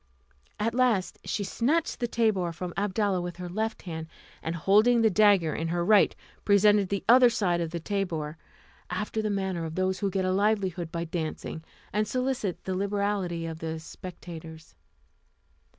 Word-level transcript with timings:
At 0.59 0.73
last, 0.73 1.19
she 1.25 1.43
snatched 1.43 1.99
the 1.99 2.07
tabour 2.07 2.51
from 2.53 2.73
Abdalla 2.75 3.21
with 3.21 3.35
her 3.37 3.47
left 3.47 3.83
hand, 3.83 4.07
and 4.41 4.55
holding 4.55 5.01
the 5.03 5.11
dagger 5.11 5.53
in 5.53 5.67
her 5.67 5.85
right 5.85 6.15
presented 6.43 6.89
the 6.89 7.05
other 7.07 7.29
side 7.29 7.61
of 7.61 7.69
the 7.69 7.79
tabour, 7.79 8.35
after 8.89 9.21
the 9.21 9.29
manner 9.29 9.63
of 9.63 9.75
those 9.75 9.99
who 9.99 10.09
get 10.09 10.25
a 10.25 10.31
livelihood 10.31 10.91
by 10.91 11.03
dancing, 11.03 11.63
and 11.93 12.07
solicit 12.07 12.63
the 12.63 12.73
liberality 12.73 13.45
of 13.45 13.59
the 13.59 13.79
spectators. 13.79 14.73